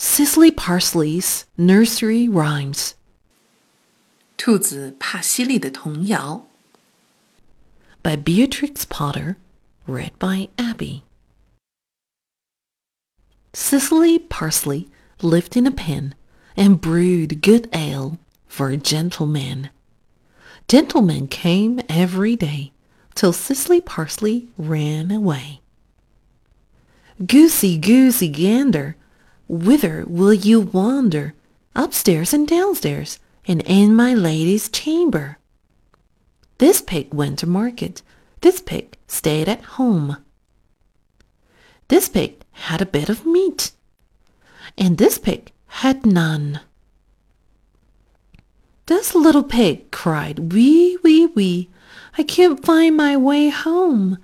[0.00, 2.94] Cecily Parsley's Nursery Rhymes.
[4.36, 6.46] 兔子帕西莉的童谣
[8.00, 9.34] By Beatrix Potter,
[9.88, 11.02] read by Abby.
[13.52, 14.86] Cecily Parsley
[15.20, 16.14] lived in a pen
[16.56, 19.70] and brewed good ale for a gentleman.
[20.68, 22.70] Gentlemen came every day
[23.16, 25.60] till Cecily Parsley ran away.
[27.26, 28.94] Goosey, goosey, gander,
[29.48, 31.34] whither will you wander?
[31.74, 35.38] Upstairs and downstairs, and in my lady's chamber.
[36.58, 38.02] This pig went to market,
[38.40, 40.16] this pig stayed at home.
[41.88, 43.72] This pig had a bit of meat,
[44.76, 46.60] and this pig had none.
[48.86, 51.70] This little pig cried, wee, wee, wee,
[52.16, 54.18] I can't find my way home.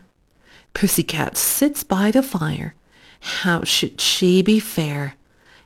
[0.74, 2.74] Pussycat sits by the fire,
[3.20, 5.14] how should she be fair?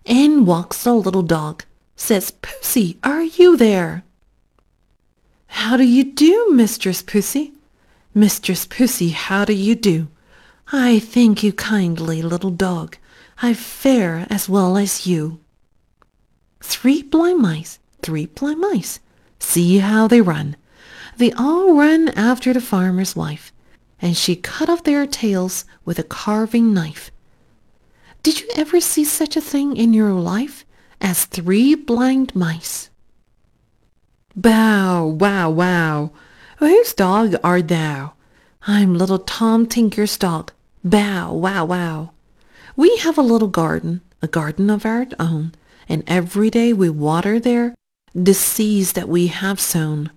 [0.05, 1.65] In walks the little dog,
[1.97, 4.05] says, Pussy, are you there?
[5.49, 7.53] How do you do, Mistress Pussy?
[8.15, 10.09] Mistress Pussy, how do you do?
[10.73, 12.97] I thank you kindly, little dog.
[13.41, 15.41] I fare as well as you.
[16.61, 19.01] Three blind mice, three blind mice.
[19.39, 20.57] See how they run.
[21.17, 23.53] They all run after the farmer's wife,
[24.01, 27.11] and she cut off their tails with a carving knife.
[28.23, 30.65] Did you ever see such a thing in your life
[31.01, 32.91] as three blind mice?
[34.35, 36.13] Bow, wow, wow.
[36.59, 38.15] Whose dog art thou?
[38.67, 40.53] I'm little Tom Tinker's dog.
[40.85, 42.11] Bow, wow, wow.
[42.77, 45.53] We have a little garden, a garden of our own,
[45.89, 47.75] and every day we water there
[48.15, 50.11] the seeds that we have sown.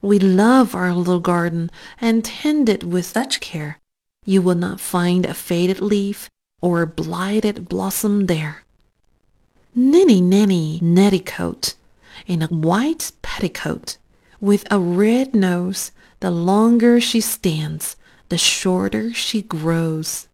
[0.00, 3.78] We love our little garden and tend it with such care.
[4.24, 6.28] You will not find a faded leaf
[6.62, 8.62] or blighted blossom there.
[9.74, 11.74] Ninny nanny netticoat
[12.26, 13.98] in a white petticoat
[14.40, 17.96] with a red nose, the longer she stands,
[18.28, 20.28] the shorter she grows.